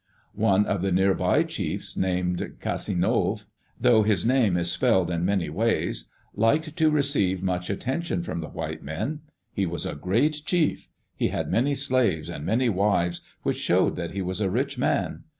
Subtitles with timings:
[0.33, 3.45] One of the near by chiefs, named Casinove—
[3.79, 8.49] though his name is spelled in many ways— liked to receive much attention from the
[8.49, 9.19] white men.
[9.53, 10.89] He was a great chief.
[11.15, 15.23] He had many slaves and many wives, which showed that he was a rich man.